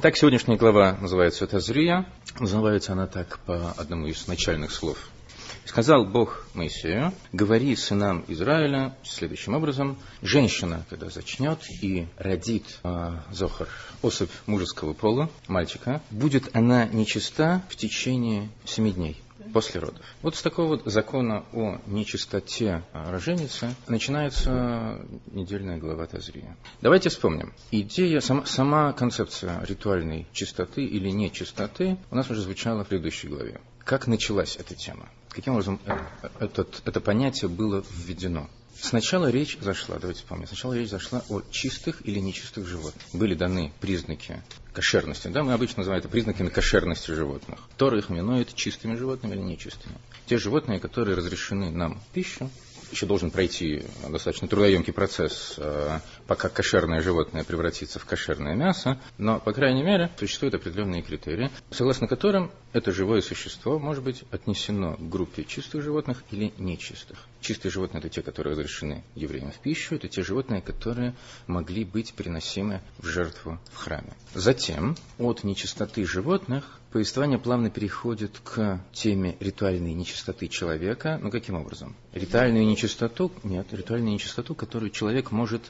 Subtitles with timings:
[0.00, 2.06] Итак, сегодняшняя глава называется Тазрия.
[2.38, 4.96] Называется она так по одному из начальных слов.
[5.64, 9.98] Сказал Бог Моисею, говори сынам Израиля следующим образом.
[10.22, 13.66] Женщина, когда зачнет и родит э, Зохар,
[14.00, 19.20] особь мужеского пола, мальчика, будет она нечиста в течение семи дней
[19.52, 20.00] после родов.
[20.22, 25.00] Вот с такого вот закона о нечистоте роженицы начинается
[25.30, 26.56] недельная глава Тазрия.
[26.80, 27.52] Давайте вспомним.
[27.70, 33.60] Идея, сама, сама концепция ритуальной чистоты или нечистоты у нас уже звучала в предыдущей главе.
[33.84, 35.08] Как началась эта тема?
[35.30, 35.96] Каким образом э,
[36.40, 38.48] этот, это понятие было введено?
[38.80, 43.02] Сначала речь зашла, давайте вспомним, сначала речь зашла о чистых или нечистых животных.
[43.12, 44.40] Были даны признаки
[44.78, 45.26] кошерности.
[45.26, 47.58] Да, мы обычно называем это признаками кошерности животных.
[47.76, 49.96] Тора их именует чистыми животными или нечистыми.
[50.26, 52.48] Те животные, которые разрешены нам в пищу,
[52.92, 59.40] еще должен пройти достаточно трудоемкий процесс, э, пока кошерное животное превратится в кошерное мясо, но,
[59.40, 65.08] по крайней мере, существуют определенные критерии, согласно которым это живое существо может быть отнесено к
[65.08, 67.26] группе чистых животных или нечистых.
[67.40, 71.14] Чистые животные– это те, которые разрешены евреям в пищу, это те животные, которые
[71.46, 74.12] могли быть приносимы в жертву в храме.
[74.34, 81.18] Затем от нечистоты животных повествование плавно переходит к теме ритуальной нечистоты человека.
[81.22, 81.94] Ну, каким образом?
[82.12, 85.62] Ритуальную нечистоту, нет, ритуальную нечистоту, которую человек может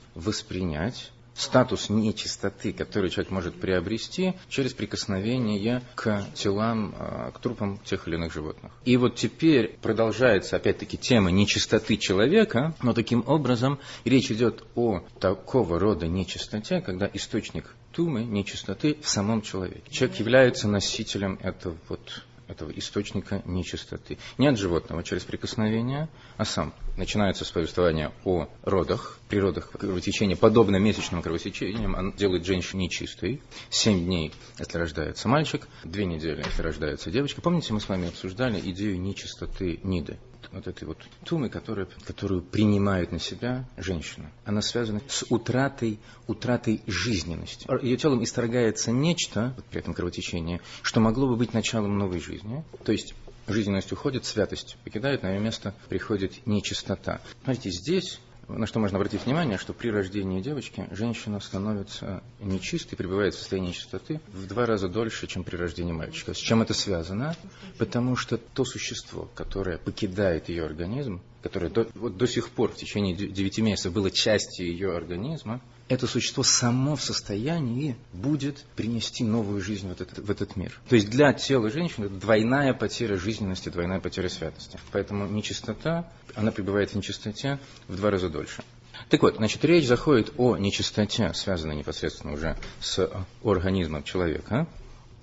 [0.48, 8.08] воспринять статус нечистоты, который человек может приобрести через прикосновение к телам, а, к трупам тех
[8.08, 8.72] или иных животных.
[8.84, 15.78] И вот теперь продолжается опять-таки тема нечистоты человека, но таким образом речь идет о такого
[15.78, 19.82] рода нечистоте, когда источник тумы, нечистоты в самом человеке.
[19.90, 24.18] Человек является носителем этого вот этого источника нечистоты.
[24.38, 26.72] Не от животного через прикосновение, а сам.
[26.96, 33.42] Начинается с повествования о родах, при родах кровотечение, подобно месячным кровотечениям, он делает женщину нечистой.
[33.70, 37.40] Семь дней, если рождается мальчик, две недели, если рождается девочка.
[37.40, 40.18] Помните, мы с вами обсуждали идею нечистоты Ниды
[40.52, 44.30] вот этой вот тумы, которая, которую принимает на себя женщина.
[44.44, 47.66] Она связана с утратой, утратой жизненности.
[47.82, 52.64] Ее телом исторгается нечто, вот при этом кровотечение, что могло бы быть началом новой жизни.
[52.84, 53.14] То есть
[53.46, 57.20] жизненность уходит, святость покидает, на ее место приходит нечистота.
[57.44, 63.34] Смотрите, здесь на что можно обратить внимание, что при рождении девочки женщина становится нечистой, пребывает
[63.34, 66.34] в состоянии чистоты в два раза дольше, чем при рождении мальчика.
[66.34, 67.36] С чем это связано?
[67.78, 72.76] Потому что то существо, которое покидает ее организм, которое до, вот до сих пор в
[72.76, 79.62] течение девяти месяцев было частью ее организма, это существо само в состоянии будет принести новую
[79.62, 80.78] жизнь в этот, в этот мир.
[80.88, 84.78] То есть для тела женщины это двойная потеря жизненности, двойная потеря святости.
[84.92, 88.62] Поэтому нечистота, она пребывает в нечистоте в два раза дольше.
[89.08, 93.10] Так вот, значит, речь заходит о нечистоте, связанной непосредственно уже с
[93.42, 94.66] организмом человека.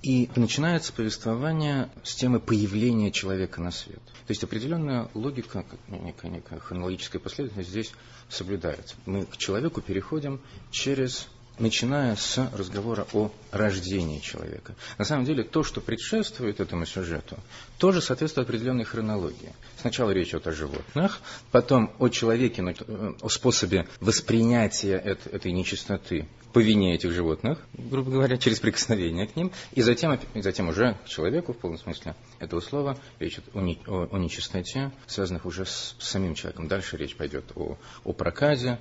[0.05, 4.03] И начинается повествование с темы появления человека на свет.
[4.05, 7.91] То есть определенная логика, некая, некая хронологическая последовательность здесь
[8.29, 8.95] соблюдается.
[9.07, 11.27] Мы к человеку переходим через
[11.59, 14.75] начиная с разговора о рождении человека.
[14.97, 17.37] На самом деле, то, что предшествует этому сюжету,
[17.77, 19.53] тоже соответствует определенной хронологии.
[19.79, 21.19] Сначала речь идет о животных,
[21.51, 28.37] потом о человеке, э, о способе воспринятия этой нечистоты по вине этих животных, грубо говоря,
[28.37, 32.61] через прикосновение к ним, и затем, и затем уже к человеку, в полном смысле этого
[32.61, 36.69] слова, речь идет о, не, о, о нечистоте, связанных уже с самим человеком.
[36.69, 38.79] Дальше речь пойдет о, о проказе,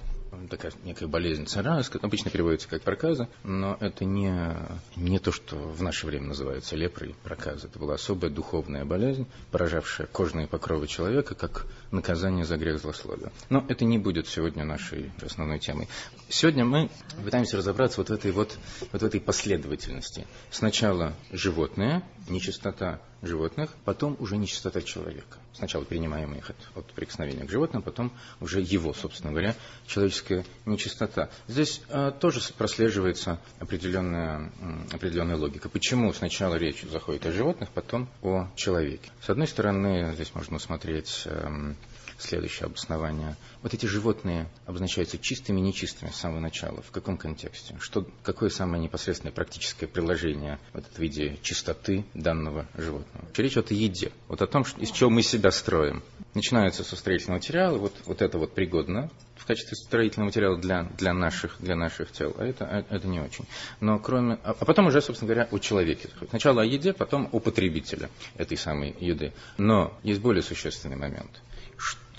[0.50, 4.56] такая некая болезнь царас, обычно переводится как проказа, но это не,
[4.97, 7.67] не то, что в наше время называется лепрой проказа.
[7.67, 13.33] Это была особая духовная болезнь, поражавшая кожные покровы человека, как наказание за грех злословия.
[13.50, 15.89] Но это не будет сегодня нашей основной темой.
[16.28, 16.91] Сегодня мы
[17.22, 18.59] пытаемся разобраться вот в этой, вот,
[18.93, 20.27] вот в этой последовательности.
[20.51, 25.39] Сначала животное, нечистота животных, потом уже нечистота человека.
[25.56, 29.54] Сначала принимаем их от, от прикосновения к животным, потом уже его, собственно говоря,
[29.87, 31.31] человеческая нечистота.
[31.47, 34.53] Здесь а, тоже прослеживается определенная,
[34.92, 35.69] определенная логика.
[35.69, 39.10] Почему сначала речь заходит о животных, потом о человеке?
[39.22, 41.77] С одной стороны, здесь можно смотреть эм,
[42.19, 43.37] следующее обоснование.
[43.63, 46.83] Вот эти животные обозначаются чистыми и нечистыми с самого начала.
[46.83, 47.77] В каком контексте?
[47.81, 53.27] Что, какое самое непосредственное практическое приложение вот в виде чистоты данного животного?
[53.37, 56.03] Речь идет о еде, вот о том, из чего мы себя строим.
[56.34, 61.13] Начинается со строительного материала, вот, вот это вот пригодно в качестве строительного материала для, для,
[61.13, 63.45] наших, для наших тел, а это, а, это не очень.
[63.81, 66.09] Но кроме, а, а потом уже, собственно говоря, о человеке.
[66.31, 69.33] Сначала о еде, потом о потребителе этой самой еды.
[69.59, 71.43] Но есть более существенный момент–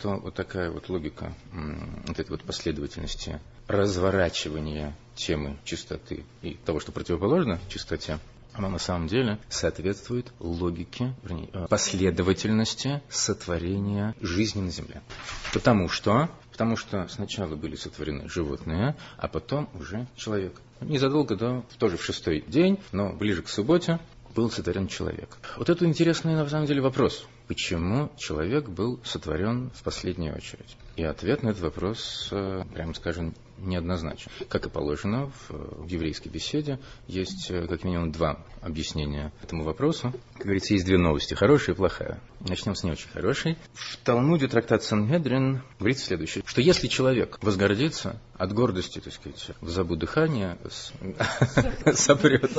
[0.05, 6.91] что вот такая вот логика вот этой вот последовательности разворачивания темы чистоты и того, что
[6.91, 8.19] противоположно чистоте,
[8.53, 15.01] оно на самом деле соответствует логике, вернее, э, последовательности сотворения жизни на Земле.
[15.53, 20.61] Потому что, потому что сначала были сотворены животные, а потом уже человек.
[20.81, 23.99] Незадолго до, тоже в шестой день, но ближе к субботе,
[24.35, 25.37] был сотворен человек.
[25.57, 27.25] Вот это интересный на самом деле вопрос.
[27.47, 30.77] Почему человек был сотворен в последнюю очередь?
[30.95, 34.31] И ответ на этот вопрос, э, прямо скажем, неоднозначен.
[34.49, 40.13] Как и положено в, еврейской беседе, есть э, как минимум два объяснения этому вопросу.
[40.33, 42.19] Как говорится, есть две новости, хорошая и плохая.
[42.39, 43.57] Начнем с не очень хорошей.
[43.73, 49.69] В Талмуде трактат Сангедрин говорится следующее, что если человек возгордится от гордости, так сказать, в
[49.69, 50.57] забу дыхания,
[51.93, 52.51] сопрет,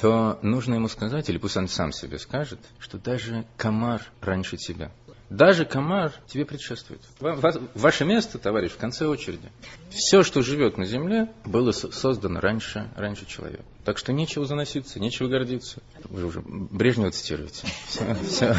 [0.00, 4.90] то нужно ему сказать, или пусть он сам себе скажет, что даже комар раньше тебя
[5.32, 7.00] даже комар тебе предшествует.
[7.20, 9.50] Ваше место, товарищ, в конце очереди.
[9.90, 13.64] Все, что живет на земле, было создано раньше, раньше человека.
[13.84, 15.80] Так что нечего заноситься, нечего гордиться.
[16.04, 17.66] Вы уже Брежнева цитируете.
[17.88, 18.56] Все, все,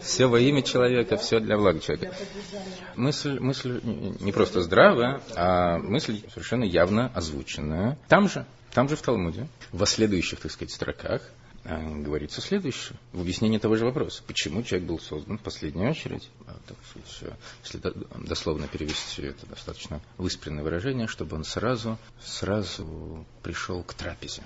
[0.00, 2.14] все во имя человека, все для блага человека.
[2.94, 7.98] Мысль, мысль не просто здравая, а мысль совершенно явно озвученная.
[8.08, 11.22] Там же, там же в Талмуде, в следующих, так сказать, строках,
[11.66, 14.22] говорится следующее, в объяснении того же вопроса.
[14.26, 16.30] Почему человек был создан в последнюю очередь?
[16.46, 16.56] А,
[17.64, 17.80] если
[18.26, 24.42] дословно перевести, это достаточно выспренное выражение, чтобы он сразу, сразу пришел к трапезе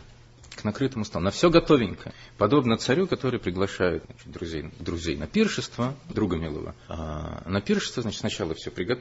[0.61, 1.25] к накрытому столу.
[1.25, 2.12] На все готовенько.
[2.39, 6.75] Подобно царю, который приглашает значит, друзей, друзей на пиршество, друга милого.
[6.89, 8.99] А на пиршество, значит, сначала все приго...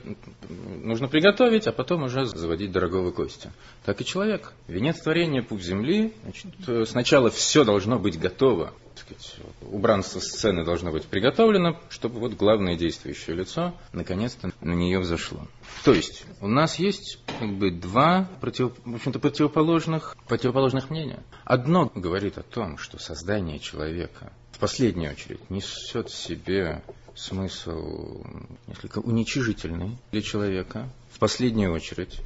[0.84, 3.52] нужно приготовить, а потом уже заводить дорогого гостя.
[3.86, 4.54] Так и человек.
[4.68, 6.14] Венец творения, путь земли.
[6.24, 12.76] Значит, сначала все должно быть готово сказать, убранство сцены должно быть приготовлено, чтобы вот главное
[12.76, 15.48] действующее лицо наконец-то на нее взошло.
[15.84, 21.24] То есть у нас есть как бы два против, в общем-то, противоположных, противоположных мнения.
[21.46, 26.84] Одно говорит о том, что создание человека в последнюю очередь несет в себе
[27.16, 28.24] смысл
[28.68, 30.90] несколько уничижительный для человека.
[31.12, 32.22] В последнюю очередь,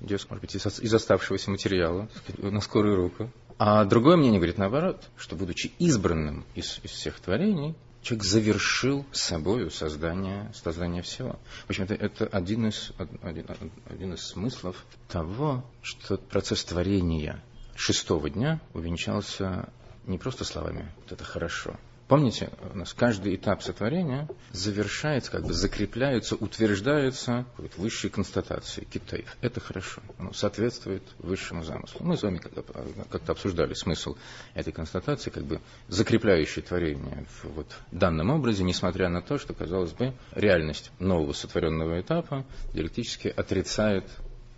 [0.00, 2.08] идет, может быть, из оставшегося материала,
[2.38, 3.30] на скорую руку.
[3.62, 9.20] А другое мнение говорит наоборот, что будучи избранным из, из всех творений, человек завершил с
[9.20, 11.38] собой создание, создание всего.
[11.66, 12.90] В общем, это, это один, из,
[13.20, 13.44] один,
[13.84, 17.44] один из смыслов того, что процесс творения
[17.76, 19.68] шестого дня увенчался
[20.06, 21.76] не просто словами «вот это хорошо»,
[22.10, 29.36] Помните, у нас каждый этап сотворения завершается, как бы закрепляется, утверждается вот, высшей констатацией китаев.
[29.40, 30.02] Это хорошо.
[30.18, 32.04] Оно соответствует высшему замыслу.
[32.04, 34.16] Мы с вами как-то обсуждали смысл
[34.54, 39.92] этой констатации, как бы закрепляющей творение в вот, данном образе, несмотря на то, что, казалось
[39.92, 44.10] бы, реальность нового сотворенного этапа диалектически отрицает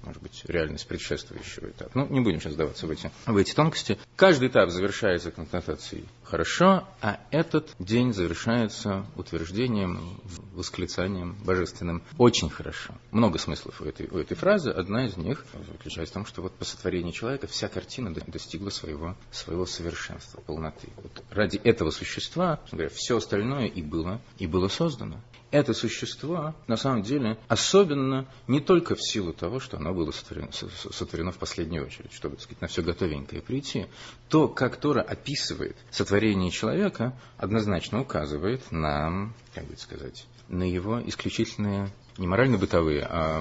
[0.02, 1.90] может быть, реальность предшествующего этапа.
[1.94, 3.98] Ну, не будем сейчас сдаваться в эти, в эти тонкости.
[4.16, 10.20] Каждый этап завершается констатацией «хорошо», а этот день завершается утверждением,
[10.54, 12.94] восклицанием божественным «очень хорошо».
[13.10, 14.70] Много смыслов у этой, у этой фразы.
[14.70, 19.16] Одна из них заключается в том, что вот по сотворению человека вся картина достигла своего,
[19.30, 20.88] своего совершенства, полноты.
[20.96, 25.20] Вот ради этого существа, говоря, все остальное и было, и было создано
[25.52, 30.50] это существо, на самом деле, особенно не только в силу того, что оно было сотворено,
[30.50, 33.86] сотворено в последнюю очередь, чтобы, так сказать, на все готовенькое прийти,
[34.28, 41.92] то, как Тора описывает сотворение человека, однозначно указывает на, как бы сказать, на его исключительные
[42.16, 43.40] не морально-бытовые, а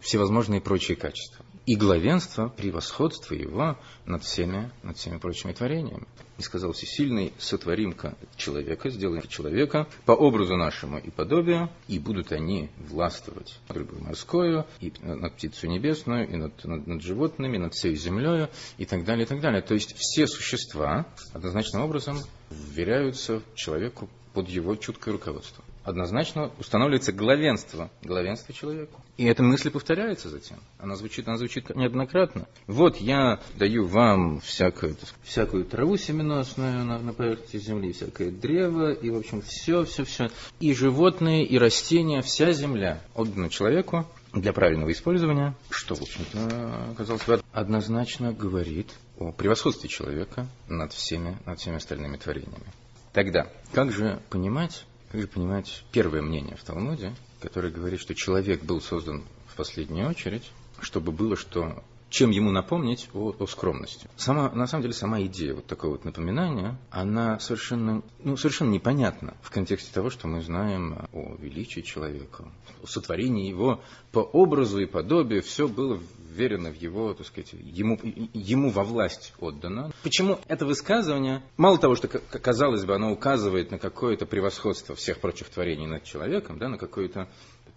[0.00, 6.06] всевозможные прочие качества и главенство, превосходство его над всеми, над всеми прочими творениями.
[6.38, 12.70] И сказал всесильный, сотворим-ка человека, сделаем человека по образу нашему и подобию, и будут они
[12.78, 17.94] властвовать над рыбой морскую, и над птицей небесную, и над, над, над животными, над всей
[17.94, 19.62] землей, и так далее, и так далее.
[19.62, 22.18] То есть все существа однозначным образом
[22.50, 28.94] вверяются человеку под его чуткое руководство однозначно устанавливается главенство, главенство человека.
[29.16, 30.58] И эта мысль повторяется затем.
[30.78, 32.46] Она звучит, она звучит неоднократно.
[32.66, 39.10] Вот я даю вам всякую, всякую траву семеносную на, на поверхности земли, всякое древо, и,
[39.10, 40.30] в общем, все, все, все.
[40.60, 47.24] И животные, и растения, вся земля отдана человеку для правильного использования, что, в общем-то, казалось
[47.24, 52.72] бы, однозначно говорит о превосходстве человека над всеми, над всеми остальными творениями.
[53.12, 58.64] Тогда, как же понимать как же понимать первое мнение в Талмуде, которое говорит, что человек
[58.64, 60.50] был создан в последнюю очередь,
[60.80, 64.08] чтобы было что чем ему напомнить о, о скромности.
[64.16, 69.34] Сама, на самом деле, сама идея вот такого вот напоминания, она совершенно, ну, совершенно непонятна
[69.40, 72.44] в контексте того, что мы знаем о величии человека,
[72.82, 73.80] о сотворении его
[74.12, 75.42] по образу и подобию.
[75.42, 75.98] Все было
[76.32, 77.98] верено в его, так сказать, ему,
[78.34, 79.90] ему во власть отдано.
[80.02, 85.48] Почему это высказывание, мало того, что, казалось бы, оно указывает на какое-то превосходство всех прочих
[85.48, 87.28] творений над человеком, да, на какое-то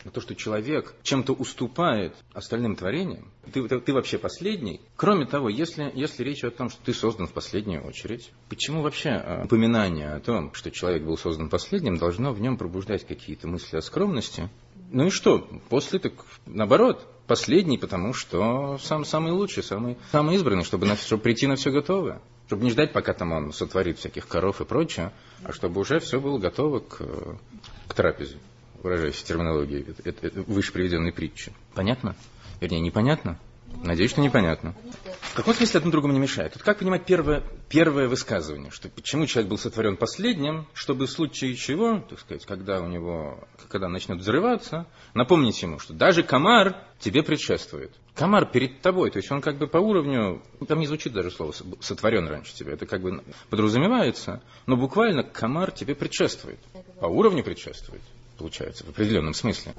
[0.06, 4.80] на то, что человек чем-то уступает остальным творениям, ты, ты, ты вообще последний.
[4.96, 9.10] Кроме того, если, если речь о том, что ты создан в последнюю очередь, почему вообще
[9.10, 13.78] а, упоминание о том, что человек был создан последним, должно в нем пробуждать какие-то мысли
[13.78, 14.50] о скромности?
[14.92, 15.40] Ну и что?
[15.70, 16.14] После так,
[16.46, 21.56] наоборот, последний, потому что сам самый лучший, самый, самый избранный, чтобы, на, чтобы прийти на
[21.56, 22.22] все готовое.
[22.46, 25.12] Чтобы не ждать, пока там он сотворит всяких коров и прочее,
[25.44, 27.00] а чтобы уже все было готово к,
[27.88, 28.38] к трапезе
[28.86, 31.52] выражаясь в терминологии это, это выше приведенной притчи.
[31.74, 32.16] Понятно?
[32.62, 33.40] Вернее, непонятно?
[33.84, 34.76] Надеюсь, что непонятно.
[35.22, 36.54] В каком смысле одно другому не мешает?
[36.54, 41.56] Вот как понимать первое, первое высказывание, что почему человек был сотворен последним, чтобы в случае
[41.56, 47.24] чего, так сказать, когда у него, когда начнет взрываться, напомнить ему, что даже комар тебе
[47.24, 47.92] предшествует.
[48.14, 51.54] Комар перед тобой, то есть он как бы по уровню, там не звучит даже слово
[51.82, 56.60] сотворен раньше тебя, это как бы подразумевается, но буквально комар тебе предшествует,
[57.00, 58.04] по уровню предшествует
[58.38, 59.74] получается, в определенном смысле.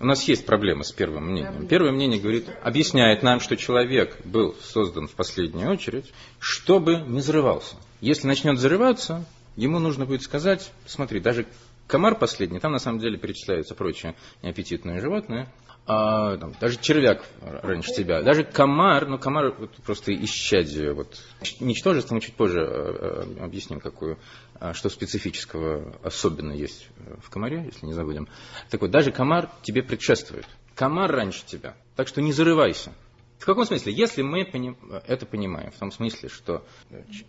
[0.00, 1.66] У нас есть проблема с первым мнением.
[1.66, 7.74] Первое мнение говорит, объясняет нам, что человек был создан в последнюю очередь, чтобы не взрывался.
[8.00, 9.24] Если начнет взрываться,
[9.56, 11.46] ему нужно будет сказать, смотри, даже
[11.88, 15.48] комар последний, там на самом деле перечисляются прочие неаппетитные животные,
[15.86, 21.18] а, там, даже червяк раньше тебя, даже комар, но комар вот, просто исчадие, вот,
[21.60, 24.18] ничтожество мы чуть позже э, э, объясним, какую,
[24.60, 26.88] а, что специфического особенно есть
[27.22, 28.28] в комаре, если не забудем.
[28.68, 30.46] Так вот, даже комар тебе предшествует.
[30.74, 32.92] Комар раньше тебя, так что не зарывайся.
[33.38, 33.92] В каком смысле?
[33.94, 36.66] Если мы это понимаем, в том смысле, что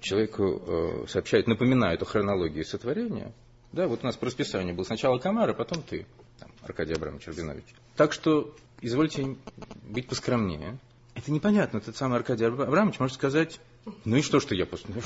[0.01, 3.31] человеку э, сообщают, напоминают о хронологии сотворения,
[3.71, 6.05] да, вот у нас по расписанию был сначала комар, а потом ты
[6.39, 7.65] там, Аркадий Абрамович Рабинович.
[7.95, 9.35] Так что извольте
[9.83, 10.79] быть поскромнее.
[11.15, 11.77] Это непонятно.
[11.77, 13.59] Этот самый Аркадий Абрамович может сказать,
[14.05, 14.93] ну и что, что я после...
[14.93, 15.01] Ну,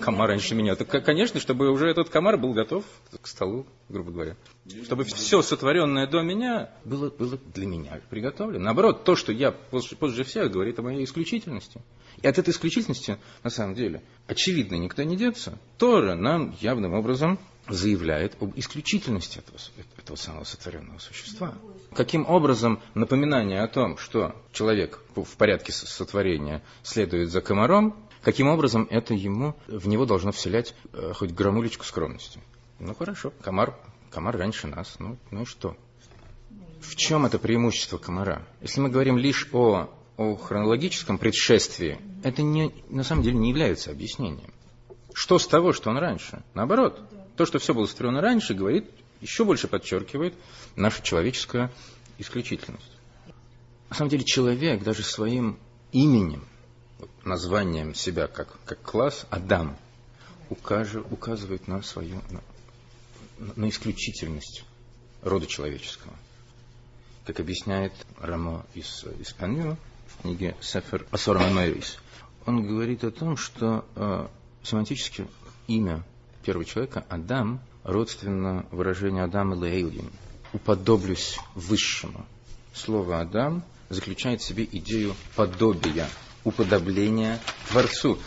[0.00, 0.74] комар раньше меня.
[0.74, 2.84] Так, конечно, чтобы уже этот комар был готов
[3.20, 4.36] к столу, грубо говоря.
[4.84, 8.64] Чтобы все сотворенное до меня было, было для меня приготовлено.
[8.64, 11.80] Наоборот, то, что я позже, позже всех, говорит о моей исключительности.
[12.22, 15.58] И от этой исключительности, на самом деле, очевидно, никто не деться.
[15.78, 17.38] Тора нам явным образом
[17.68, 19.58] заявляет об исключительности этого,
[19.98, 21.54] этого самого сотворенного существа.
[21.94, 28.86] Каким образом напоминание о том, что человек в порядке сотворения следует за комаром, каким образом
[28.90, 32.40] это ему, в него должно вселять э, хоть грамулечку скромности?
[32.78, 33.76] Ну хорошо, комар,
[34.10, 35.76] комар раньше нас, ну, ну и что?
[36.80, 38.46] В чем это преимущество комара?
[38.60, 43.90] Если мы говорим лишь о, о хронологическом предшествии, это не, на самом деле не является
[43.90, 44.52] объяснением.
[45.12, 46.42] Что с того, что он раньше?
[46.54, 47.02] Наоборот,
[47.40, 48.90] то, что все было устроено раньше, говорит,
[49.22, 50.34] еще больше подчеркивает
[50.76, 51.70] нашу человеческую
[52.18, 52.92] исключительность.
[53.88, 55.58] На самом деле человек даже своим
[55.90, 56.46] именем,
[57.24, 59.78] названием себя как, как класс, Адам,
[60.50, 64.66] укажет, указывает на свою, на, на исключительность
[65.22, 66.12] рода человеческого.
[67.24, 69.78] Как объясняет Рамо из Испании
[70.08, 71.38] в книге Сефер Асор
[72.44, 74.28] он говорит о том, что э,
[74.62, 75.26] семантически
[75.68, 76.04] имя
[76.42, 80.10] первого человека, Адам, родственно выражению Адам и Лейлин.
[80.52, 82.26] Уподоблюсь высшему.
[82.72, 86.08] Слово Адам заключает в себе идею подобия,
[86.44, 88.18] уподобления Творцу.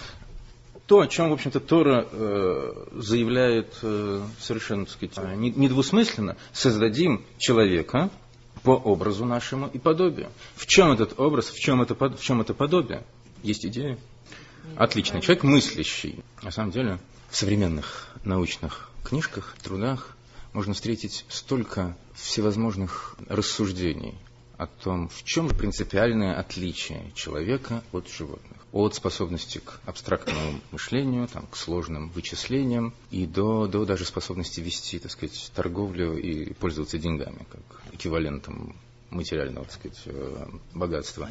[0.86, 8.10] То, о чем, в общем-то, Тора э, заявляет э, совершенно, так сказать, недвусмысленно, создадим человека
[8.64, 10.30] по образу нашему и подобию.
[10.56, 13.04] В чем этот образ, в чем это, в чем это подобие?
[13.44, 13.98] Есть идея?
[14.76, 15.22] Отлично.
[15.22, 16.24] Человек мыслящий.
[16.42, 17.00] На самом деле,
[17.34, 20.16] в современных научных книжках, трудах
[20.54, 24.14] можно встретить столько всевозможных рассуждений
[24.58, 28.60] о том, в чем принципиальное отличие человека от животных.
[28.72, 35.00] От способности к абстрактному мышлению, там, к сложным вычислениям и до, до даже способности вести,
[35.00, 38.76] так сказать, торговлю и пользоваться деньгами, как эквивалентом
[39.10, 41.28] материального, так сказать, э, богатства.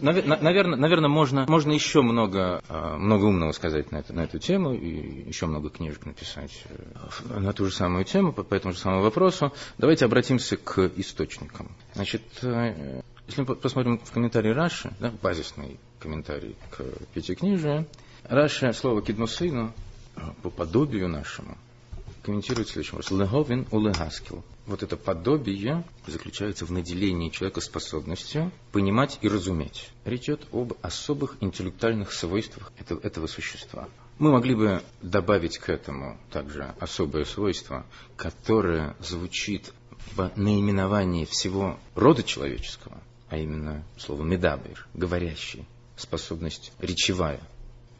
[0.00, 4.74] Наверное, наверное можно, можно еще много, а, много умного сказать на, это, на эту тему
[4.74, 8.78] и еще много книжек написать э, на ту же самую тему, по, по этому же
[8.78, 9.52] самому вопросу.
[9.78, 11.70] Давайте обратимся к источникам.
[11.94, 16.84] Значит, э, если мы посмотрим в комментарии Раши, да, базисный комментарий к
[17.14, 17.86] пятикнижию,
[18.24, 19.72] Раши слово «киднусыну»
[20.42, 21.56] по подобию нашему,
[22.26, 23.20] комментирует следующим образом.
[23.20, 24.42] Леговин у.
[24.66, 29.90] Вот это подобие заключается в наделении человека способностью понимать и разуметь.
[30.04, 33.88] Речь идет об особых интеллектуальных свойствах этого, этого существа.
[34.18, 39.72] Мы могли бы добавить к этому также особое свойство, которое звучит
[40.16, 45.64] в наименовании всего рода человеческого, а именно слово «медабер», говорящий,
[45.96, 47.40] способность речевая–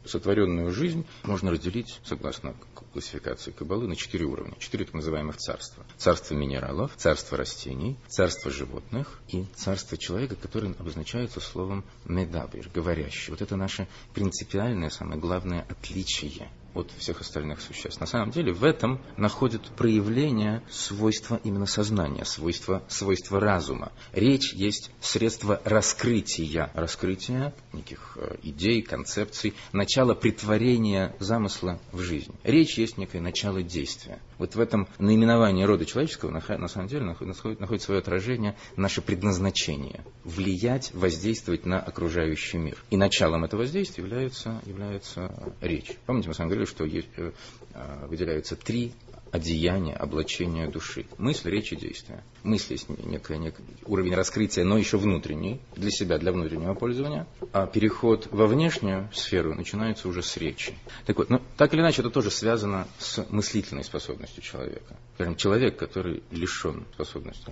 [0.07, 2.55] сотворенную жизнь можно разделить, согласно
[2.91, 4.55] классификации Кабалы, на четыре уровня.
[4.59, 5.85] Четыре так называемых царства.
[5.97, 13.31] Царство минералов, царство растений, царство животных и царство человека, которое обозначается словом «медабир», говорящий.
[13.31, 17.99] Вот это наше принципиальное, самое главное отличие от всех остальных существ.
[17.99, 23.91] На самом деле в этом находит проявление свойства именно сознания, свойства, свойства разума.
[24.13, 32.33] Речь есть средство раскрытия, раскрытия неких э, идей, концепций, начало притворения замысла в жизнь.
[32.43, 34.19] Речь есть некое начало действия.
[34.37, 40.91] Вот в этом наименовании рода человеческого на самом деле находит, свое отражение наше предназначение– влиять,
[40.93, 42.77] воздействовать на окружающий мир.
[42.89, 45.91] И началом этого воздействия является, является речь.
[46.05, 47.31] Помните, мы с вами говорили, что есть, э,
[47.73, 48.93] э, выделяются три
[49.31, 51.05] одеяния, облачения души.
[51.17, 52.23] Мысль, речь и действие.
[52.43, 57.27] Мысль есть некий, некий уровень раскрытия, но еще внутренний, для себя, для внутреннего пользования.
[57.53, 60.73] А переход во внешнюю сферу начинается уже с речи.
[61.05, 64.97] Так вот, ну, так или иначе, это тоже связано с мыслительной способностью человека.
[65.15, 67.51] Скажем, человек, который лишен способности,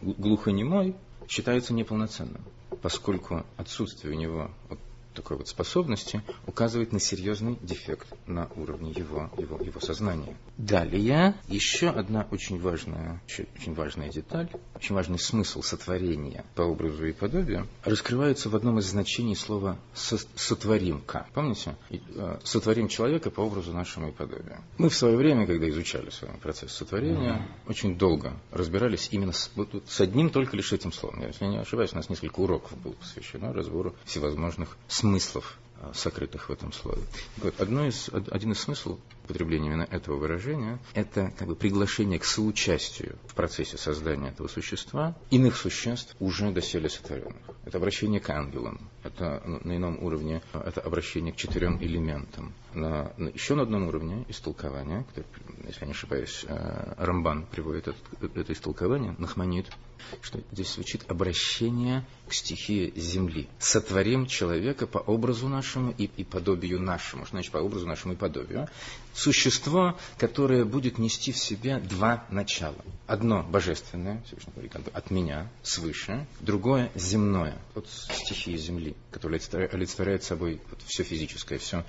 [0.00, 0.94] глухонемой,
[1.28, 2.42] считается неполноценным,
[2.82, 4.78] поскольку отсутствие у него вот
[5.14, 10.36] такой вот способности указывает на серьезный дефект на уровне его, его, его сознания.
[10.56, 13.20] Далее, еще одна очень важная,
[13.56, 18.86] очень важная деталь, очень важный смысл сотворения по образу и подобию раскрывается в одном из
[18.86, 21.26] значений слова «сотворимка».
[21.34, 21.76] Помните?
[21.90, 24.58] Э, «Сотворим человека по образу нашему и подобию».
[24.78, 29.50] Мы в свое время, когда изучали с вами процесс сотворения, очень долго разбирались именно с,
[29.54, 31.20] вот, с одним только лишь этим словом.
[31.20, 36.48] Я, если не ошибаюсь, у нас несколько уроков было посвящено разбору всевозможных смыслов, а, сокрытых
[36.48, 37.02] в этом слове.
[37.38, 42.24] Вот, одно из, один из смыслов употребления именно этого выражения– это как бы приглашение к
[42.24, 47.40] соучастию в процессе создания этого существа иных существ, уже доселе сотворенных.
[47.64, 52.52] Это обращение к ангелам, это на ином уровне, это обращение к четырем элементам.
[52.74, 55.06] На, на, еще на одном уровне истолкования,
[55.66, 57.98] если я не ошибаюсь, э, Рамбан приводит это,
[58.34, 59.70] это истолкование, Нахманит,
[60.22, 63.48] что здесь звучит обращение к стихии земли.
[63.58, 67.24] Сотворим человека по образу нашему и, и подобию нашему.
[67.24, 68.68] Что значит по образу нашему и подобию?
[69.14, 72.76] Существо, которое будет нести в себе два начала.
[73.06, 74.22] Одно божественное,
[74.54, 79.40] говорит, от меня, свыше, другое земное, от стихии земли, которая
[79.72, 81.84] олицетворяет собой все физическое, все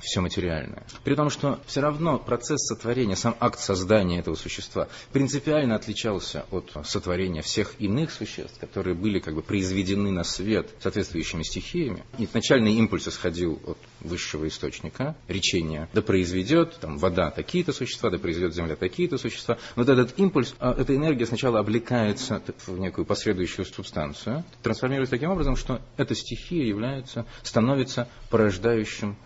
[0.00, 0.84] все материальное.
[1.04, 6.72] При том, что все равно процесс сотворения, сам акт создания этого существа принципиально отличался от
[6.84, 12.04] сотворения всех иных существ, которые были как бы произведены на свет соответствующими стихиями.
[12.18, 18.18] И начальный импульс исходил от высшего источника, речения, да произведет там, вода такие-то существа, да
[18.18, 19.58] произведет земля такие-то существа.
[19.76, 25.56] Вот этот импульс, а, эта энергия сначала облекается в некую последующую субстанцию, трансформируется таким образом,
[25.56, 29.16] что эта стихия является, становится порождающим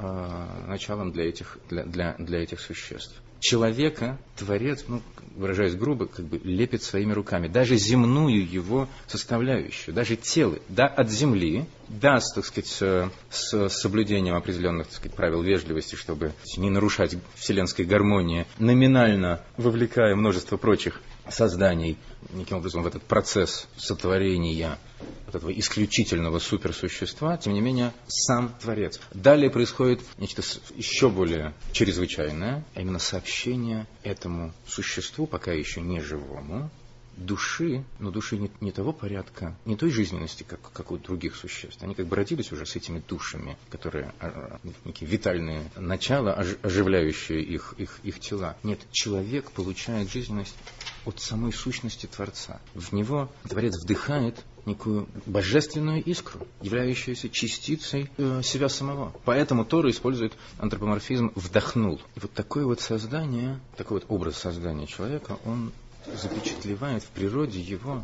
[0.00, 3.14] э, началом для этих, для, для, для этих существ.
[3.40, 5.00] Человека Творец, ну,
[5.34, 7.48] выражаясь грубо, как бы лепит своими руками.
[7.48, 13.68] Даже земную его составляющую, даже тело, да, от земли, да, с, так сказать, с, с
[13.70, 21.00] соблюдением определенных так сказать, правил вежливости, чтобы не нарушать вселенской гармонии, номинально вовлекая множество прочих
[21.30, 21.96] созданий,
[22.32, 24.78] неким образом в этот процесс сотворения
[25.26, 29.00] вот этого исключительного суперсущества, тем не менее, сам Творец.
[29.12, 30.42] Далее происходит нечто
[30.74, 36.70] еще более чрезвычайное, а именно сообщение этому существу, пока еще не живому,
[37.20, 41.82] души, но души не, не того порядка, не той жизненности, как, как у других существ.
[41.82, 47.42] Они как бы родились уже с этими душами, которые а, а, некие витальные начала, оживляющие
[47.42, 48.56] их, их, их тела.
[48.62, 50.56] Нет, человек получает жизненность
[51.04, 52.60] от самой сущности Творца.
[52.74, 59.12] В него Творец вдыхает некую божественную искру, являющуюся частицей э, себя самого.
[59.24, 62.00] Поэтому Тора использует антропоморфизм «вдохнул».
[62.14, 65.72] И вот такое вот создание, такой вот образ создания человека, он
[66.06, 68.02] запечатлевает в природе его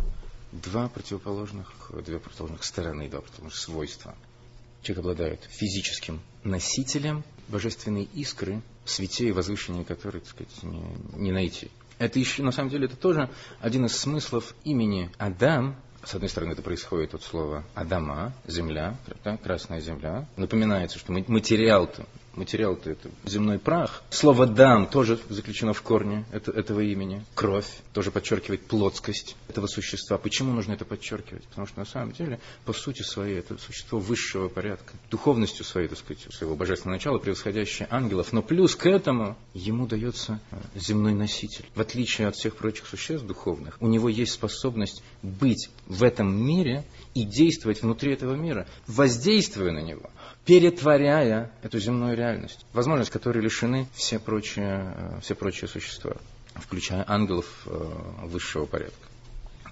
[0.52, 1.72] два противоположных,
[2.04, 4.14] две противоположных стороны, два противоположных свойства.
[4.82, 10.82] Человек обладает физическим носителем божественной искры, святей и возвышения которой, так сказать, не,
[11.14, 11.70] не найти.
[11.98, 13.30] Это еще, на самом деле, это тоже
[13.60, 15.76] один из смыслов имени Адам.
[16.04, 20.28] С одной стороны, это происходит от слова Адама, земля, да, красная земля.
[20.36, 22.06] Напоминается, что материал-то
[22.36, 24.02] материал-то это земной прах.
[24.10, 27.24] Слово «дам» тоже заключено в корне это, этого имени.
[27.34, 30.18] Кровь тоже подчеркивает плотскость этого существа.
[30.18, 31.44] Почему нужно это подчеркивать?
[31.44, 34.94] Потому что на самом деле, по сути своей, это существо высшего порядка.
[35.10, 38.32] Духовностью своей, так сказать, своего божественного начала, превосходящее ангелов.
[38.32, 41.64] Но плюс к этому ему дается э, земной носитель.
[41.74, 46.84] В отличие от всех прочих существ духовных, у него есть способность быть в этом мире
[47.14, 50.10] и действовать внутри этого мира, воздействуя на него,
[50.46, 56.16] перетворяя эту земную реальность, возможность которой лишены все прочие, э, все прочие существа,
[56.54, 59.08] включая ангелов э, высшего порядка.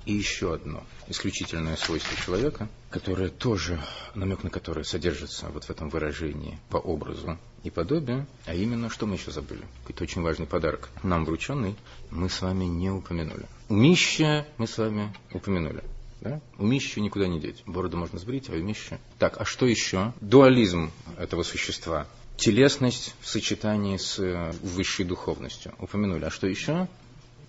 [0.05, 3.81] И еще одно исключительное свойство человека, которое тоже,
[4.15, 9.07] намек на которое содержится вот в этом выражении по образу и подобию, а именно, что
[9.07, 9.63] мы еще забыли?
[9.83, 11.77] Какой-то очень важный подарок нам врученный,
[12.11, 13.47] мы с вами не упомянули.
[13.71, 15.83] Умище мы с вами упомянули.
[16.25, 16.41] Да?
[16.59, 17.63] Умище никуда не деть.
[17.67, 18.99] Бороду можно сбрить, а умище...
[19.19, 20.15] Так, а что еще?
[20.23, 22.07] Дуализм этого существа.
[22.39, 25.75] Телесность в сочетании с э, высшей духовностью.
[25.79, 26.25] Упомянули.
[26.25, 26.89] А что еще?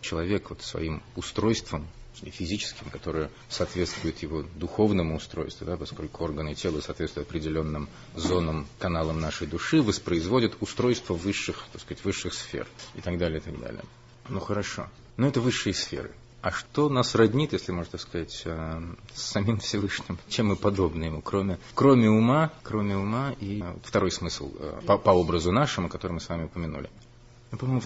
[0.02, 7.28] Человек вот своим устройством физическим, которое соответствует его духовному устройству, да, поскольку органы тела соответствуют
[7.30, 13.40] определенным зонам, каналам нашей души, воспроизводят устройство высших, так сказать, высших сфер и так далее,
[13.40, 13.84] и так далее.
[14.30, 14.90] Ну хорошо.
[15.18, 16.12] Но это высшие сферы.
[16.46, 18.82] А что нас роднит, если можно сказать, э,
[19.16, 20.20] с самим Всевышним?
[20.30, 25.00] Чем мы подобны ему, кроме, кроме ума, кроме ума и э, второй смысл э, по,
[25.00, 26.92] по образу нашему, который мы с вами упомянули.
[27.50, 27.82] Ну, по-моему,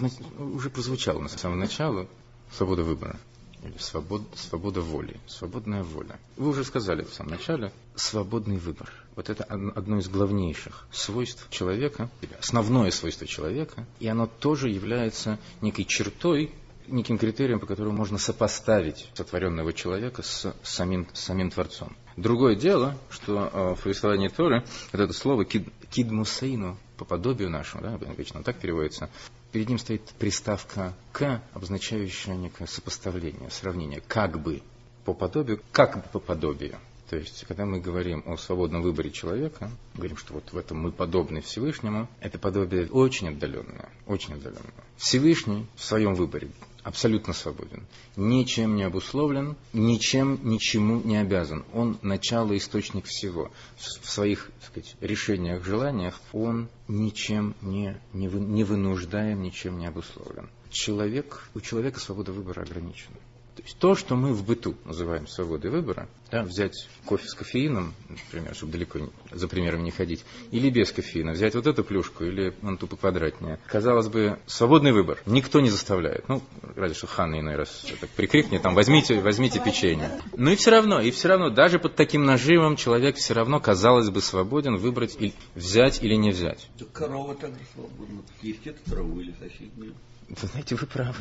[0.54, 2.06] уже прозвучало на самом начале
[2.52, 3.18] свобода выбора
[3.62, 6.20] или свобод, свобода воли, свободная воля.
[6.36, 8.92] Вы уже сказали в самом начале, свободный выбор.
[9.16, 15.86] Вот это одно из главнейших свойств человека, основное свойство человека, и оно тоже является некой
[15.86, 16.52] чертой,
[16.90, 21.96] неким критерием, по которому можно сопоставить сотворенного человека с самим, с самим Творцом.
[22.16, 27.82] Другое дело, что э, в повествовании Торы вот это слово кид, кидмусейну, по подобию нашему,
[27.82, 29.08] да, обычно так переводится,
[29.52, 34.60] перед ним стоит приставка «к», обозначающая некое сопоставление, сравнение, как бы
[35.06, 36.76] по подобию, как бы по подобию.
[37.08, 40.92] То есть, когда мы говорим о свободном выборе человека, говорим, что вот в этом мы
[40.92, 44.84] подобны Всевышнему, это подобие очень отдаленное, очень отдаленное.
[44.96, 46.50] Всевышний в своем выборе
[46.82, 51.64] абсолютно свободен, ничем не обусловлен, ничем, ничему не обязан.
[51.72, 53.50] Он начало, источник всего.
[53.76, 59.86] В своих так сказать, решениях, желаниях он ничем не, не, вы, не вынуждаем, ничем не
[59.86, 60.48] обусловлен.
[60.70, 63.16] Человек, у человека свобода выбора ограничена.
[63.56, 67.94] То есть то, что мы в быту называем свободой выбора, да, взять кофе с кофеином,
[68.08, 69.00] например, чтобы далеко
[69.32, 73.58] за примером не ходить, или без кофеина, взять вот эту плюшку или вон ту поквадратнее.
[73.66, 75.20] Казалось бы, свободный выбор.
[75.26, 76.28] Никто не заставляет.
[76.28, 76.42] Ну,
[76.76, 80.10] разве что Ханна иной раз так прикрикнет, там, возьмите, возьмите печенье.
[80.36, 84.10] Но и все равно, и все равно, даже под таким нажимом человек все равно, казалось
[84.10, 86.70] бы, свободен выбрать, или, взять или не взять.
[86.92, 88.22] Корова также свободна.
[88.42, 89.94] Есть эту траву или соседнюю.
[90.30, 91.16] Вы знаете, вы правы.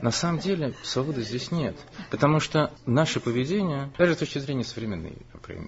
[0.00, 1.76] На самом деле свободы здесь нет.
[2.10, 5.18] Потому что наше поведение, даже с точки зрения современной,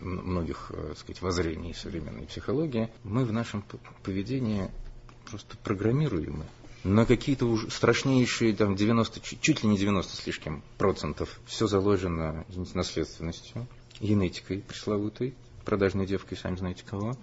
[0.00, 3.62] многих э, так сказать, воззрений современной психологии, мы в нашем
[4.02, 4.70] поведении
[5.30, 6.46] просто программируемы
[6.82, 11.40] на какие-то уже страшнейшие там 90, чуть ли не 90 слишком процентов.
[11.46, 13.66] Все заложено извините, наследственностью,
[14.00, 17.16] генетикой пресловутой продажной девкой, сами знаете кого.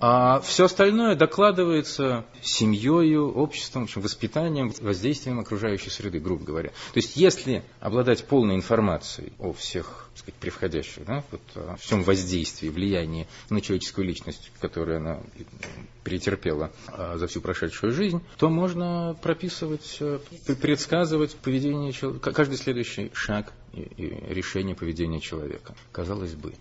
[0.00, 6.68] А все остальное докладывается семьей, обществом, в общем, воспитанием, воздействием окружающей среды, грубо говоря.
[6.68, 12.02] То есть, если обладать полной информацией о всех, так сказать, превходящих, да, вот, о всем
[12.02, 15.20] воздействии, влиянии на человеческую личность, которую она
[16.04, 20.18] претерпела а, за всю прошедшую жизнь, то можно прописывать, э,
[20.60, 25.74] предсказывать поведение человека, каждый следующий шаг и решение поведения человека.
[25.92, 26.54] Казалось бы.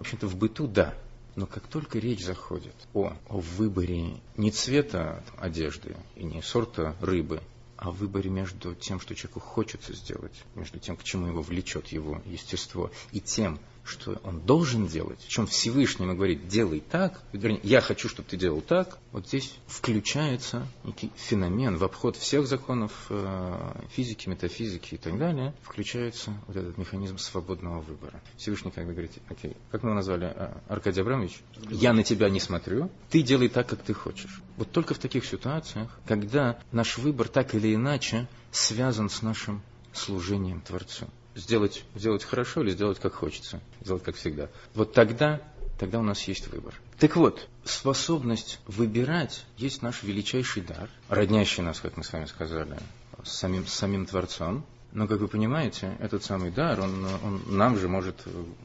[0.00, 0.94] В общем-то, в быту да.
[1.36, 7.42] Но как только речь заходит о, о выборе не цвета одежды и не сорта рыбы,
[7.76, 12.22] а выборе между тем, что человеку хочется сделать, между тем, к чему его влечет его
[12.24, 17.60] естество, и тем, что он должен делать, в чем Всевышний ему говорит, делай так, вернее,
[17.62, 23.06] я хочу, чтобы ты делал так, вот здесь включается некий феномен в обход всех законов
[23.10, 28.20] э, физики, метафизики и так далее, включается вот этот механизм свободного выбора.
[28.36, 31.40] Всевышний как бы говорит, окей, как мы его назвали, а, Аркадий Абрамович,
[31.70, 34.40] я на тебя не смотрю, ты делай так, как ты хочешь.
[34.56, 39.62] Вот только в таких ситуациях, когда наш выбор так или иначе связан с нашим
[39.92, 44.48] служением Творцу сделать, сделать хорошо или сделать как хочется, сделать как всегда.
[44.74, 45.40] Вот тогда,
[45.78, 46.74] тогда у нас есть выбор.
[46.98, 52.78] Так вот, способность выбирать есть наш величайший дар, роднящий нас, как мы с вами сказали,
[53.24, 54.64] с самим, с самим Творцом.
[54.92, 58.24] Но, как вы понимаете, этот самый дар, он, он нам же может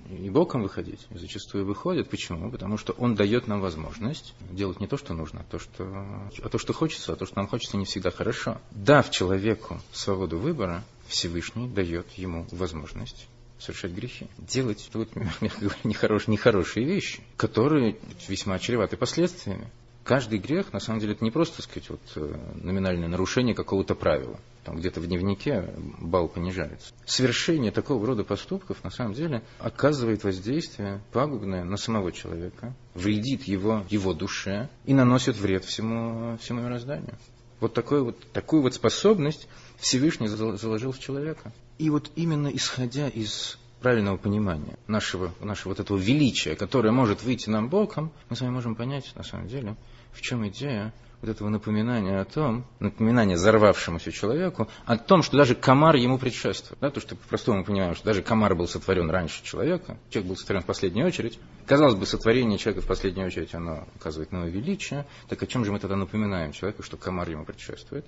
[0.09, 2.09] и боком выходить, и зачастую выходит.
[2.09, 2.49] Почему?
[2.49, 6.49] Потому что он дает нам возможность делать не то, что нужно, а то, что, а
[6.49, 8.57] то, что хочется, а то, что нам хочется, не всегда хорошо.
[8.71, 13.27] Дав человеку свободу выбора, Всевышний дает ему возможность
[13.59, 14.27] совершать грехи.
[14.37, 19.69] Делать, вот, мягко говоря, нехорошие, нехорошие вещи, которые весьма чреваты последствиями.
[20.03, 23.95] Каждый грех, на самом деле, это не просто, так сказать, вот, э, номинальное нарушение какого-то
[23.95, 24.39] правила.
[24.63, 26.93] Там где-то в дневнике балл понижается.
[27.05, 33.83] Совершение такого рода поступков, на самом деле, оказывает воздействие пагубное на самого человека, вредит его,
[33.89, 37.17] его душе и наносит вред всему, всему мирозданию.
[37.59, 41.53] Вот, такой вот такую вот способность Всевышний заложил в человека.
[41.77, 47.49] И вот именно исходя из правильного понимания нашего, нашего вот этого величия, которое может выйти
[47.49, 49.75] нам боком, мы с вами можем понять, на самом деле,
[50.11, 55.55] в чем идея вот этого напоминания о том, напоминания взорвавшемуся человеку, о том, что даже
[55.55, 56.79] комар ему предшествует.
[56.79, 60.37] Да, то, что по-простому мы понимаем, что даже комар был сотворен раньше человека, человек был
[60.37, 61.39] сотворен в последнюю очередь.
[61.65, 65.05] Казалось бы, сотворение человека в последнюю очередь, оно указывает на его величие.
[65.27, 68.05] Так о чем же мы тогда напоминаем человеку, что комар ему предшествует?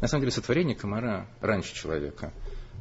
[0.00, 2.32] На самом деле, сотворение комара раньше человека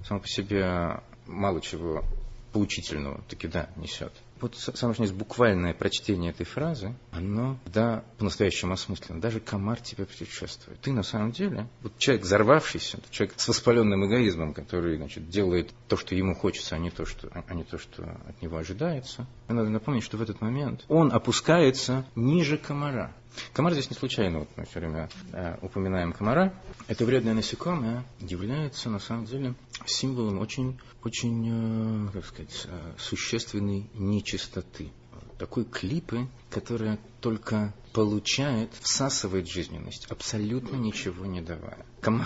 [0.06, 2.04] само по себе мало чего
[2.52, 4.14] поучительного таки да несет.
[4.42, 9.20] Вот самое что есть буквальное прочтение этой фразы, оно, да, по-настоящему осмысленно.
[9.20, 10.80] Даже комар тебе предшествует.
[10.80, 15.98] Ты на самом деле, вот человек взорвавшийся, человек с воспаленным эгоизмом, который, значит, делает то,
[15.98, 19.28] что ему хочется, а не то, что, а не то, что от него ожидается.
[19.50, 23.14] надо напомнить, что в этот момент он опускается ниже комара.
[23.54, 26.54] Комар здесь не случайно, вот мы все время э, упоминаем комара.
[26.88, 29.54] Это вредное насекомое является на самом деле
[29.86, 34.92] символом очень, очень, э, как сказать, э, существенной нечистоты.
[35.38, 41.86] Такой клипы, которая только получает, всасывает жизненность, абсолютно ничего не давая.
[42.02, 42.26] Ком...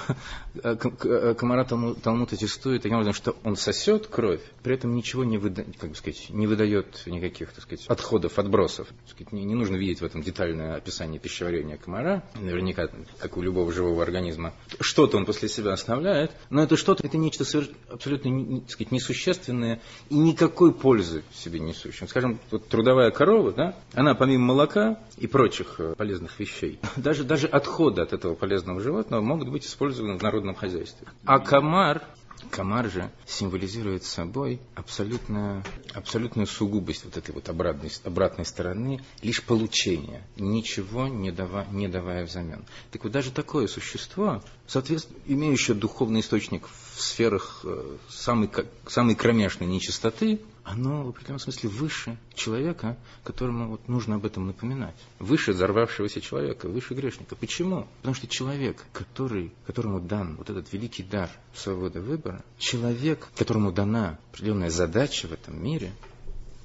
[0.63, 5.37] Э, э, комара Талмуд аттестует таким образом, что он сосет кровь, при этом ничего не,
[5.37, 5.65] выда...
[5.79, 8.87] как бы сказать, не выдает никаких так сказать, отходов, отбросов.
[9.07, 13.71] Сказать, не, не нужно видеть в этом детальное описание пищеварения комара, наверняка, как у любого
[13.71, 14.53] живого организма.
[14.79, 17.45] Что-то он после себя оставляет, но это что-то, это нечто
[17.89, 22.07] абсолютно так сказать, несущественное и никакой пользы себе несущее.
[22.07, 24.82] Скажем, вот трудовая корова, да, она помимо молока
[25.17, 30.17] и прочих э, полезных вещей, даже, даже отходы от этого полезного животного могут быть использованы
[30.17, 31.07] в народном хозяйстве.
[31.25, 32.03] А комар,
[32.49, 40.23] комар же символизирует собой абсолютную, абсолютную сугубость вот этой вот обратной, обратной стороны, лишь получение,
[40.37, 42.65] ничего не, дава, не давая взамен.
[42.91, 48.49] Так вот даже такое существо, соответственно, имеющее духовный источник в сферах э, самой,
[48.87, 54.95] самой кромешной нечистоты, оно в определенном смысле выше человека, которому вот нужно об этом напоминать.
[55.19, 57.35] Выше взорвавшегося человека, выше грешника.
[57.35, 57.87] Почему?
[57.97, 64.17] Потому что человек, который, которому дан вот этот великий дар свободы выбора, человек, которому дана
[64.31, 65.91] определенная задача в этом мире,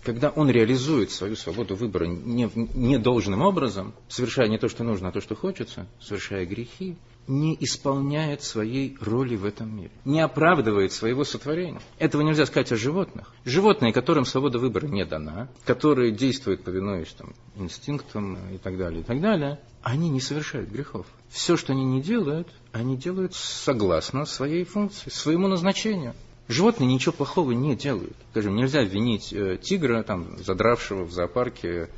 [0.04, 5.08] когда он реализует свою свободу выбора не, не должным образом, совершая не то, что нужно,
[5.08, 6.96] а то, что хочется, совершая грехи,
[7.28, 11.80] не исполняет своей роли в этом мире, не оправдывает своего сотворения.
[11.98, 13.32] Этого нельзя сказать о животных.
[13.44, 19.04] Животные, которым свобода выбора не дана, которые действуют, повинуясь там, инстинктам и так далее, и
[19.04, 21.06] так далее, они не совершают грехов.
[21.28, 26.14] Все, что они не делают, они делают согласно своей функции, своему назначению.
[26.48, 28.16] Животные ничего плохого не делают.
[28.30, 31.90] Скажем, нельзя винить э, тигра, там, задравшего в зоопарке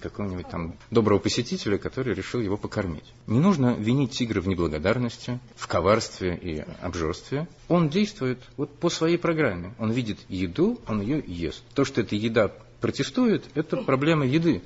[0.00, 3.04] какого-нибудь там доброго посетителя, который решил его покормить.
[3.26, 7.48] Не нужно винить тигра в неблагодарности, в коварстве и обжорстве.
[7.68, 9.74] Он действует вот по своей программе.
[9.78, 11.62] Он видит еду, он ее ест.
[11.74, 14.62] То, что эта еда протестует, это проблема еды.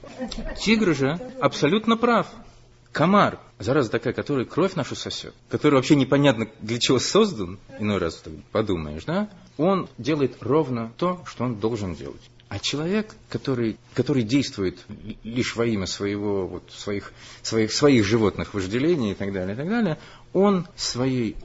[0.58, 2.26] Тигр же абсолютно прав.
[2.92, 8.22] Комар, зараза такая, который кровь нашу сосет, который вообще непонятно для чего создан, иной раз
[8.50, 12.20] подумаешь, да, он делает ровно то, что он должен делать.
[12.50, 14.84] А человек, который, который действует
[15.22, 19.68] лишь во имя своего, вот, своих, своих, своих животных вожделений и так далее, и так
[19.68, 19.98] далее,
[20.32, 21.36] он своей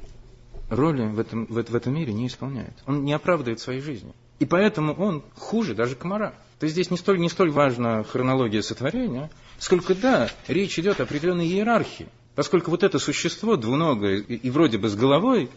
[0.67, 2.73] роли в этом, в, в этом мире не исполняет.
[2.87, 4.15] Он не оправдывает своей жизни.
[4.39, 6.33] И поэтому он хуже даже комара.
[6.57, 11.03] То есть здесь не столь, не столь важна хронология сотворения, сколько, да, речь идет о
[11.03, 12.07] определенной иерархии.
[12.33, 15.51] Поскольку вот это существо двуногое и, и вроде бы с головой,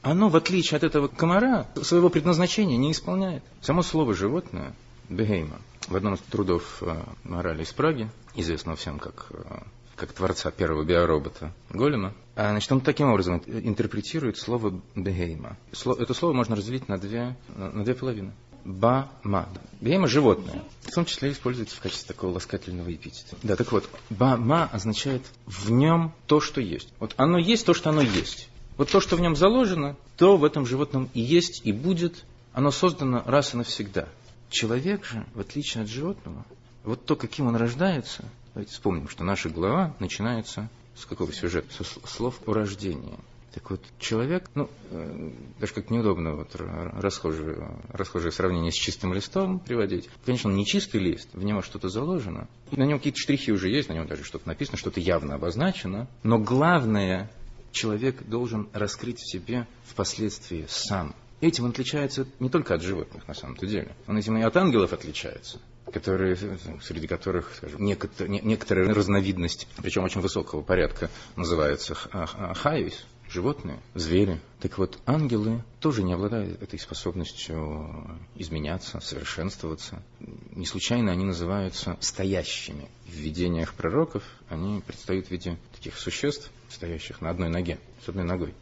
[0.00, 3.42] оно, в отличие от этого комара, своего предназначения не исполняет.
[3.60, 4.74] Само слово «животное»
[5.08, 9.58] Бегейма в одном из трудов э, морали из Праги, известного всем как, э,
[9.94, 15.56] как творца первого биоробота Голема, а, значит, он таким образом интерпретирует слово Бегейма.
[15.72, 18.32] Это слово можно разделить на две, на две половины.
[18.64, 19.48] Ба-ма.
[19.80, 20.64] Бегейма– животное.
[20.82, 23.36] В том числе используется в качестве такого ласкательного эпитета.
[23.44, 26.92] Да, так вот, ба-ма означает в нем то, что есть.
[26.98, 28.48] Вот оно есть то, что оно есть.
[28.76, 32.24] Вот то, что в нем заложено, то в этом животном и есть, и будет.
[32.52, 34.08] Оно создано раз и навсегда.
[34.56, 36.46] Человек же, в отличие от животного,
[36.82, 41.70] вот то, каким он рождается, давайте вспомним, что наша глава начинается с какого сюжета?
[41.74, 43.18] Со слов о рождении.
[43.52, 49.58] Так вот, человек, ну, э, даже как неудобно вот расхожее, расхожее сравнение с чистым листом
[49.58, 50.08] приводить.
[50.24, 52.48] Конечно, он не чистый лист, в него что-то заложено.
[52.70, 56.08] На нем какие-то штрихи уже есть, на нем даже что-то написано, что-то явно обозначено.
[56.22, 57.30] Но главное,
[57.72, 61.14] человек должен раскрыть в себе впоследствии сам.
[61.40, 63.94] Этим он отличается не только от животных, на самом-то деле.
[64.06, 65.58] Он этим и от ангелов отличается
[65.92, 66.36] которые,
[66.82, 74.40] среди которых, скажем, некоторые, некоторая разновидность, причем очень высокого порядка, называется хайвис, животные, звери.
[74.60, 80.02] Так вот, ангелы тоже не обладают этой способностью изменяться, совершенствоваться.
[80.50, 82.88] Не случайно они называются стоящими.
[83.06, 88.24] В видениях пророков они предстают в виде таких существ, стоящих на одной ноге, с одной
[88.24, 88.54] ногой.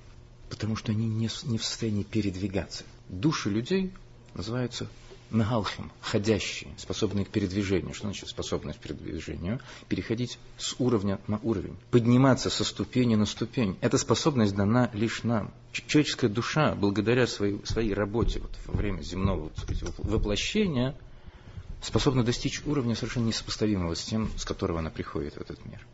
[0.49, 2.85] Потому что они не, не в состоянии передвигаться.
[3.09, 3.93] Души людей
[4.35, 4.89] называются
[5.31, 7.93] Нагалхим, ходящие, способные к передвижению.
[7.93, 9.59] Что значит способность к передвижению?
[9.89, 13.77] Переходить с уровня на уровень, подниматься со ступени на ступень.
[13.81, 15.53] Эта способность дана лишь нам.
[15.73, 20.95] Человеческая душа, благодаря своей, своей работе вот, во время земного так сказать, воплощения,
[21.83, 25.85] способна достичь уровня совершенно несопоставимого с тем, с которого она приходит в этот мир.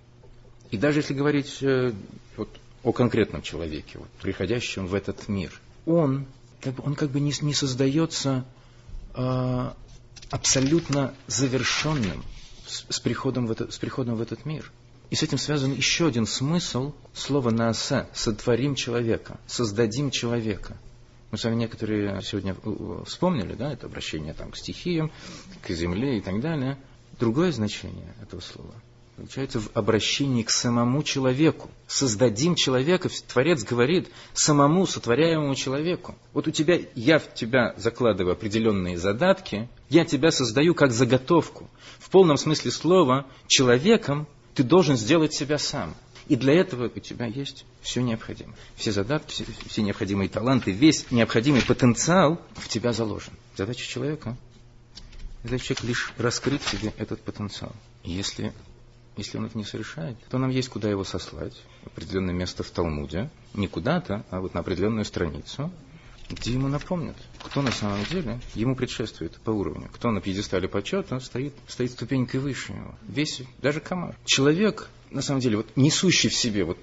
[0.71, 1.95] И даже если говорить э,
[2.37, 2.51] вот,
[2.83, 6.27] о конкретном человеке, вот, приходящем в этот мир, он
[6.61, 8.45] как бы, он как бы не, не создается
[9.15, 9.71] э,
[10.31, 12.23] абсолютно завершенным
[12.67, 14.71] с, с, приходом в это, с приходом в этот мир.
[15.11, 20.77] И с этим связан еще один смысл слова «наасе»– «сотворим человека», «создадим человека».
[21.33, 22.57] Мы с вами некоторые сегодня
[23.05, 25.11] вспомнили, да, это обращение там, к стихиям,
[25.63, 26.77] к земле и так далее.
[27.19, 28.75] Другое значение этого слова–
[29.21, 31.71] заключается в обращении к самому человеку.
[31.87, 36.15] Создадим человека, Творец говорит, самому сотворяемому человеку.
[36.33, 41.69] Вот у тебя, я в тебя закладываю определенные задатки, я тебя создаю как заготовку.
[41.99, 45.95] В полном смысле слова, человеком ты должен сделать себя сам.
[46.29, 48.57] И для этого у тебя есть все необходимое.
[48.77, 53.35] Все задатки, все, все необходимые таланты, весь необходимый потенциал в тебя заложен.
[53.55, 54.37] Задача человека–
[55.43, 57.73] задача человека лишь раскрыть себе этот потенциал.
[58.05, 58.53] Если
[59.21, 61.55] если он это не совершает, то нам есть куда его сослать.
[61.85, 63.31] Определенное место в Талмуде.
[63.55, 65.71] Не куда-то, а вот на определенную страницу,
[66.31, 69.89] где ему напомнят, кто на самом деле ему предшествует по уровню.
[69.93, 72.95] Кто на пьедестале почета стоит, стоит ступенькой выше его.
[73.07, 74.17] Весь, даже комар.
[74.25, 76.79] Человек, на самом деле, вот несущий в себе вот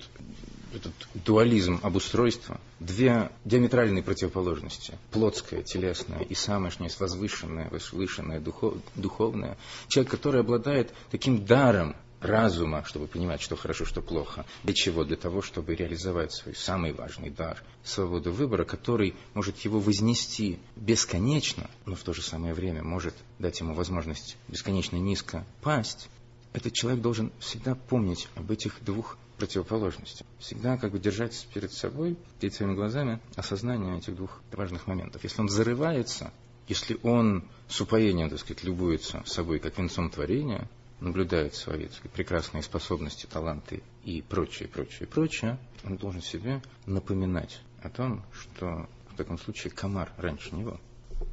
[0.73, 9.57] этот дуализм обустройства, две диаметральные противоположности, плотское, телесное и есть возвышенное, возвышенное, духов, духовное.
[9.87, 14.45] Человек, который обладает таким даром разума, чтобы понимать, что хорошо, что плохо.
[14.63, 15.03] Для чего?
[15.03, 21.69] Для того, чтобы реализовать свой самый важный дар, свободу выбора, который может его вознести бесконечно,
[21.85, 26.09] но в то же самое время может дать ему возможность бесконечно низко пасть.
[26.53, 30.25] Этот человек должен всегда помнить об этих двух противоположностях.
[30.39, 35.23] Всегда как бы держать перед собой, перед своими глазами осознание этих двух важных моментов.
[35.23, 36.31] Если он зарывается,
[36.67, 40.67] если он с упоением, так сказать, любуется собой как венцом творения,
[40.99, 48.23] наблюдает свои прекрасные способности, таланты и прочее, прочее, прочее, он должен себе напоминать о том,
[48.33, 50.79] что в таком случае комар раньше него.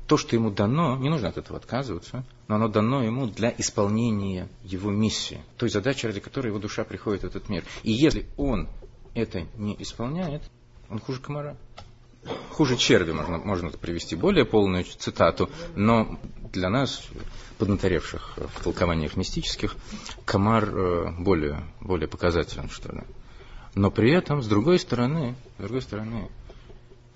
[0.07, 4.48] То, что ему дано, не нужно от этого отказываться, но оно дано ему для исполнения
[4.62, 7.64] его миссии, той задачи, ради которой его душа приходит в этот мир.
[7.83, 8.68] И если он
[9.14, 10.42] это не исполняет,
[10.88, 11.57] он хуже комара.
[12.50, 16.18] Хуже черви можно, можно привести более полную цитату, но
[16.52, 17.02] для нас,
[17.58, 19.76] поднаторевших в толкованиях мистических,
[20.24, 23.02] комар э, более, более показателен, что ли.
[23.74, 26.28] Но при этом, с другой стороны, с другой стороны,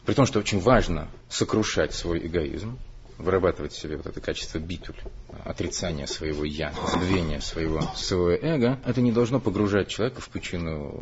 [0.05, 2.79] при том, что очень важно сокрушать свой эгоизм,
[3.19, 4.97] вырабатывать в себе вот это качество битуль,
[5.45, 11.01] отрицание своего «я», забвение своего, своего эго, это не должно погружать человека в пучину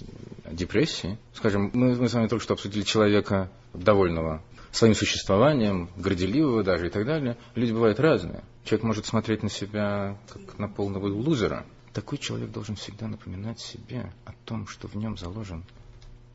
[0.52, 1.18] депрессии.
[1.34, 6.90] Скажем, мы, мы с вами только что обсудили человека довольного своим существованием, горделивого даже и
[6.90, 7.36] так далее.
[7.54, 8.44] Люди бывают разные.
[8.64, 11.64] Человек может смотреть на себя как на полного лузера.
[11.92, 15.64] Такой человек должен всегда напоминать себе о том, что в нем заложен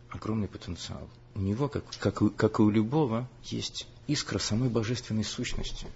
[0.10, 1.08] огромный потенциал.
[1.36, 5.88] У него, как, как, как и у любого, есть искра самой божественной сущности.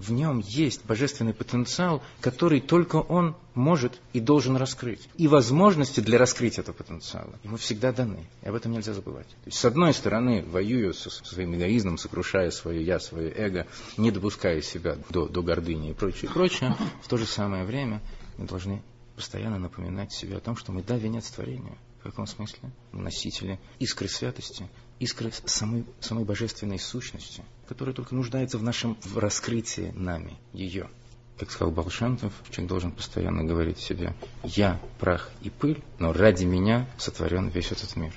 [0.00, 5.06] В нем есть божественный потенциал, который только он может и должен раскрыть.
[5.18, 8.24] И возможности для раскрытия этого потенциала ему всегда даны.
[8.40, 9.26] И об этом нельзя забывать.
[9.28, 13.66] То есть, с одной стороны, воюя со, со своим эгоизмом, сокрушая свое я, свое эго,
[13.98, 18.00] не допуская себя до, до гордыни и прочее, прочее, в то же самое время
[18.38, 18.82] мы должны
[19.16, 22.70] постоянно напоминать себе о том, что мы да, венец творения– В каком смысле?
[22.92, 24.66] Носители искры святости,
[25.00, 30.88] искры самой, самой божественной сущности, которая только нуждается в нашем в раскрытии нами ее.
[31.38, 36.86] Как сказал Балшантов, человек должен постоянно говорить себе, я прах и пыль, но ради меня
[36.98, 38.12] сотворен весь этот мир.